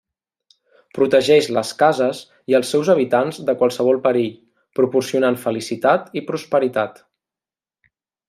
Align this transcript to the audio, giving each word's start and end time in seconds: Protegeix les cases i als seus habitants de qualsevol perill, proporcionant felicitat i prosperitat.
Protegeix 0.97 1.49
les 1.57 1.73
cases 1.81 2.21
i 2.53 2.57
als 2.59 2.71
seus 2.75 2.89
habitants 2.93 3.37
de 3.49 3.55
qualsevol 3.61 4.01
perill, 4.07 4.33
proporcionant 4.81 5.39
felicitat 5.45 6.09
i 6.23 6.25
prosperitat. 6.33 7.01